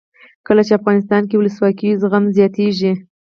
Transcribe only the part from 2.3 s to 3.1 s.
زیاتیږي.